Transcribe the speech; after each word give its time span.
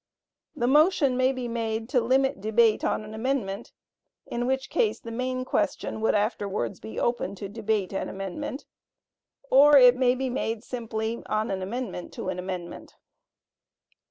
The 0.55 0.65
motion 0.65 1.15
may 1.15 1.31
be 1.31 1.47
made 1.47 1.87
to 1.89 2.01
limit 2.01 2.41
debate 2.41 2.83
on 2.83 3.03
an 3.03 3.13
amendment, 3.13 3.71
in 4.25 4.47
which 4.47 4.71
case 4.71 4.99
the 4.99 5.11
main 5.11 5.45
question 5.45 6.01
would 6.01 6.15
afterwards 6.15 6.79
be 6.79 6.99
open 6.99 7.35
to 7.35 7.47
debate 7.47 7.93
and 7.93 8.09
amendment; 8.09 8.65
or 9.51 9.77
it 9.77 9.95
may 9.95 10.15
be 10.15 10.27
made 10.31 10.63
simply 10.63 11.21
on 11.27 11.51
an 11.51 11.61
amendment 11.61 12.13
to 12.13 12.29
an 12.29 12.39
amendment. 12.39 12.95